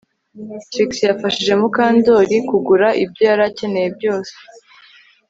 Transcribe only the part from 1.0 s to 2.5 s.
yafashije Mukandoli